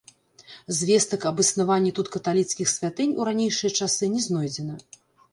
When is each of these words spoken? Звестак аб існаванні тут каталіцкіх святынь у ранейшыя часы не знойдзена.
Звестак 0.77 1.25
аб 1.29 1.41
існаванні 1.43 1.91
тут 1.99 2.07
каталіцкіх 2.15 2.71
святынь 2.75 3.13
у 3.19 3.27
ранейшыя 3.29 3.71
часы 3.87 4.09
не 4.15 4.23
знойдзена. 4.25 4.79